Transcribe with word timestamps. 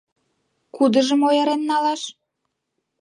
Кудыжым 0.75 1.21
ойырен 1.29 1.61
налаш? 1.69 2.01